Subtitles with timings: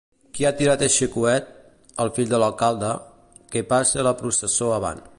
[0.37, 1.51] Qui ha tirat eixe coet?
[2.05, 2.91] —El fill de l'alcalde.
[3.53, 5.09] —Que passe la processó avant.